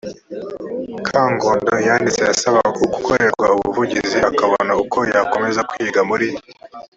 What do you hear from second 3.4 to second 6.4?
ubuvugizi akabona uko yakomeza kwiga muri